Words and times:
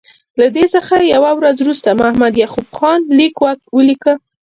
له 0.39 0.47
دې 0.55 0.65
څخه 0.75 0.95
یوه 1.13 1.31
ورځ 1.37 1.55
وروسته 1.59 1.97
محمد 1.99 2.33
یعقوب 2.41 2.67
خان 2.77 2.99
لیک 3.17 3.35
ولیکه. 3.75 4.13